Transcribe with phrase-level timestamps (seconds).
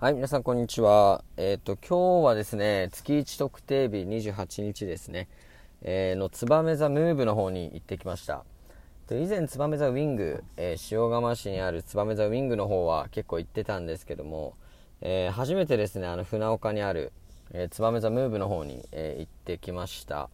[0.00, 1.22] はい、皆さんこんにちは。
[1.36, 3.96] えっ、ー、と、今日はですね、月1特定日
[4.30, 5.28] 28日ですね、
[5.82, 8.46] えー、のツバメ座ムーブの方に行ってきました。
[9.10, 14.54] 以前、ツバメ座ウィング、えー、塩釜市にあるツバメ座ウィングの方は結構行ってたんですけども、
[15.02, 17.12] えー、初めてですね、あの船岡にある、
[17.52, 20.30] えツバメ座ムーブの方に、え行ってきました。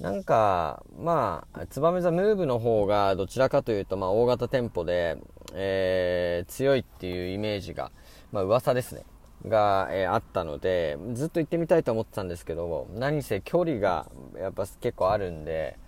[0.00, 5.18] なんか、まあ、ツバメ座ムーブの方がどちらかというと、まあ、大型店舗で、
[5.54, 7.92] え強いっていうイメージが、
[8.32, 9.04] まあ、噂ですね。
[9.48, 15.78] が、えー、あったので、ずっと行ってみたいと思ってたんですけども、何せ距離がやっぱ結構あるんで、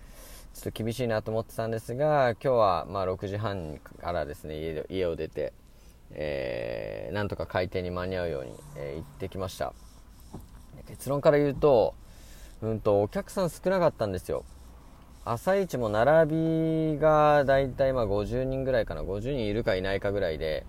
[0.53, 5.53] ちょっと厳しいなと思ってたんですが、今日はまあ6時半からですね、家家を出て、
[6.11, 9.73] えー、なんとか開店に間に合うように、えー、行ってきました。
[10.87, 11.95] 結論から言うと、
[12.61, 14.43] うんと、お客さん少なかったんですよ。
[15.25, 20.65] 朝一も並びがだいたいまあ50人ぐらいかな、50人いるかいないかぐらいで、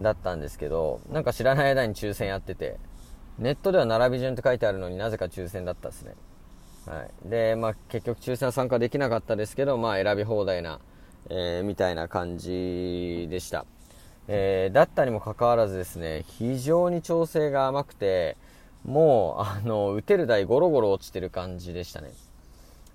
[0.00, 2.78] だったんですけど、なんか知らない間に抽選やってて、
[3.38, 6.14] ネットでは並び順って書いてあるのになぜか抽選だったですね。
[6.86, 7.28] はい。
[7.28, 10.80] で、まあ結局抽選は参加できなかったですけど、まあ選び放題な、
[11.28, 13.66] えー、みたいな感じでした。
[14.28, 18.36] えー、だったにもかかわらずですね、非常に調整が甘くて、
[18.84, 22.10] もう、あの、打てる台ゴロゴロ落ちてる感じでしたね。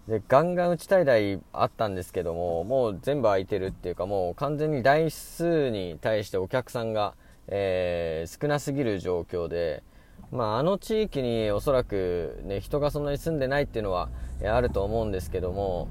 [0.08, 7.16] で、ガンガン打ちたい台あったんですけども、もう全部空いてるっていうか、もう完全に台数に対してお客さんが、
[7.48, 9.84] えー、少なすぎる状況で、
[10.32, 14.10] まあ、あの地域におそらく、ね、人がそんなに住んでないっていうのは、
[14.42, 15.88] えあると思うんですけども、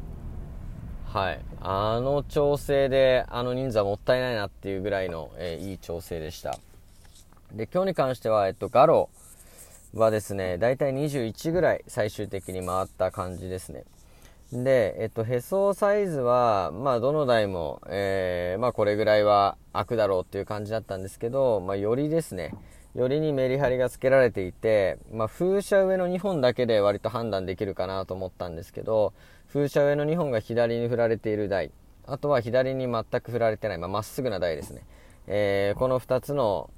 [1.07, 1.41] はい。
[1.61, 6.59] あの調整で、あの人数はもったいないなっていうぐらいの、えー、いい調整でした。
[7.53, 9.09] で、今日に関しては、えっと、ガロ
[9.95, 13.85] はですね、だいたい21ぐらい最終的に回った感じですね。
[14.53, 22.55] で、えっと、へそサイズは、まあ、どの台も、えー、まあ、これぐらいは開くだろうっていう感じだったんですけど、まあ、よりですね、
[22.95, 29.13] よりにメリハリがつけられていて、まあ、風車上の2本だけで割と判断できるかなと思ったんですけど、
[29.53, 31.71] 風車上の2本が左に振られている台、
[32.07, 34.83] あとは左に全く振られてない、まあ、っすぐな台ですね。
[35.29, 36.71] えー、この2つの、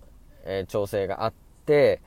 [0.44, 1.32] えー、調整があっ
[1.64, 2.00] て、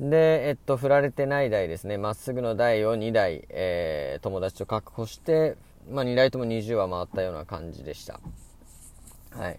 [0.00, 1.98] で、えっと、振られてない台ですね。
[1.98, 5.56] まっすぐの台を2台、えー、友達と確保して、
[5.90, 8.18] まあ、2台とも20は回ったような感じでした。
[9.30, 9.58] はい。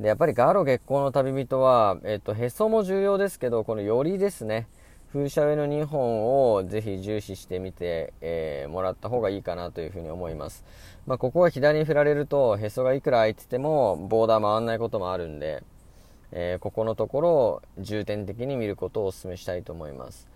[0.00, 4.66] で、やっぱりガロ月光の旅人は、えっと、へそも重要ですけど、このよりですね。
[5.12, 10.64] 風車上の2本をぜひ重視してみて、えー、もらった方がいいかなというふうに思います。
[11.06, 15.62] まあ、ここが左に振られると、へそがいくら空いてても、ボーダー回んないこともあるんで、
[16.32, 20.28] えー、ここのところを重点的に見ることをお勧めしたいと思います。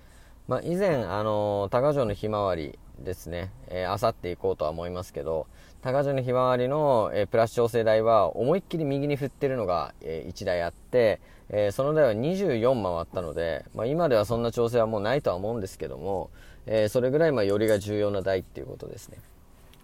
[0.49, 5.47] まあ、以前、あのー、高城のひまわりですね、えー、あさって行こうとは思いますけど、
[5.83, 16.31] 高城のひまわりの、えー、プラス調整台は思いっきり右に振ってるのが、えー、1台あって、えー、その台は24回ったので、まあ、今ではそんな調整はもうないとは思うんですけども、
[16.67, 19.19] えー、それぐらいまあよりが重要な台っていうことですね。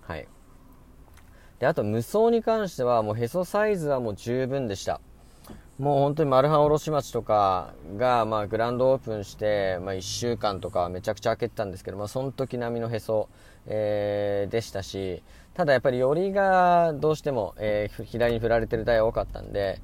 [0.02, 0.28] はい。
[1.58, 5.00] で、あと無双に関してはもうへそサイズはもう十分でした。
[5.78, 13.28] もう本当にマルハン卸町とかが、まあ、グランドオープンして、まあ、1週間とかめちゃくちゃ開けてたんですけど、まあ、その時並みのへそ、
[13.66, 19.80] えー、でしたし、ただやっぱり寄りがどうしても、えー、左に振られてる台多かったんで、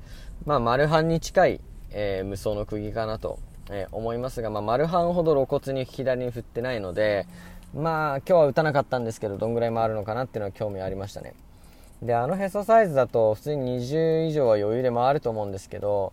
[0.47, 3.39] まあ、マルハンに近い、えー、無双の釘かなと、
[3.71, 7.27] えー、思いますが、まあ、マルハンほど露骨に左に振ってないので、
[7.75, 11.35] まあ、今日は打たなかったんですけど、どんぐらい回るのかなっていうのは興味ありましたね。
[12.03, 16.13] で、あのへそサイズだと普通に20以上は余裕で回ると思うんですけど、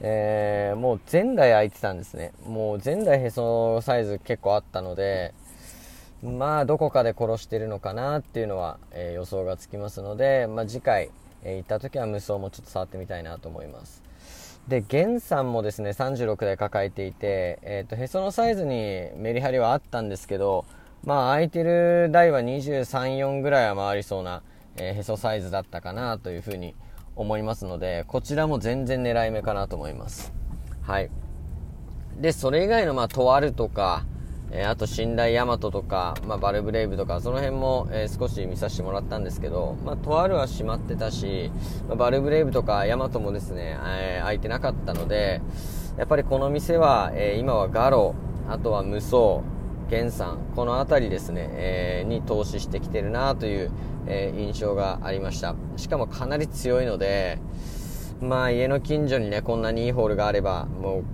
[0.00, 2.32] えー、もう前代空いてたんですね。
[2.46, 5.32] もう前代へそサイズ結構あったので、
[6.22, 11.10] まあどこかで殺してるのかなっていうのは、えー、予想がつきますので、まあ次回、
[11.42, 14.02] えー、行った時は無双もちょっと触ってみたいなと思います。
[14.68, 20.64] で、ゲンさんもですね、36台抱えていて、えっ、ー、と、へそのサイズにメリハリはあったんですけど、
[21.04, 24.42] まあ空いてる台は23、4ぐらいは回りそうな、
[24.76, 26.74] えー、へそサイズだったかなというふうに
[27.16, 30.32] 思いますので、こちらも全然狙い目かなと思います。
[30.82, 31.10] はい。
[32.20, 34.04] で、それ以外の、まあ、とあるとか、
[34.50, 41.50] えー、あと、寝台ヤマトとか、まあ、バルブレイブとか、その辺も、えー、少し見させてもらったんですけど、まあ、とあるは閉まってたし、
[41.88, 45.40] まあ、バルブレイブとかヤマトもですね、えー、空いてなかったので、
[45.98, 48.14] やっぱりこの店は、え今はガロ、
[48.48, 49.42] あとは無双、
[49.90, 53.70] 源さん、この辺りですね、えに投資してきてるなという、
[54.06, 55.54] えー、印象がありました。
[55.76, 57.38] しかもかなり強いので、
[58.20, 61.04] まあ家の近所にね、こんなにいいホールがあれば、もう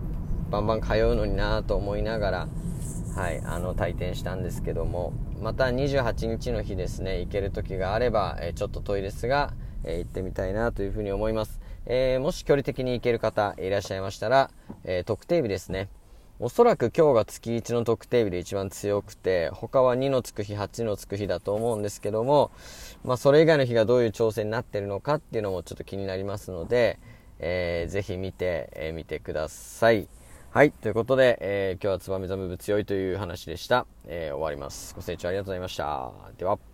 [0.50, 2.48] バンバン通うのになと思いながら、
[3.16, 9.52] はい、あの、退店したんですけども、また28日の日ですね、行ける時があれば、えー、ちょっと遠いですが、
[9.84, 11.60] え、行ってみたいなというふうに思います。
[11.86, 14.50] え、もし距離的に行ける方いらっしゃいましたら、
[14.84, 15.88] え、特定日ですね。
[16.42, 22.50] おそらく今日が月1の特定日で一番強くて、他は2のつく日、8のつく日だと思うんですけども、
[23.04, 26.98] まあそれ以外の日がどういう調整になってるのかっていうのもちょっと気になりますので、
[27.40, 30.08] えー、ぜひ見て、えー、見てください。
[30.50, 30.72] はい。
[30.72, 33.86] ということで、えー、今日はツバメザムーブ強いという話でした。
[34.06, 34.94] えー、終わります。
[34.94, 36.10] ご清聴ありがとうございました。
[36.38, 36.69] では。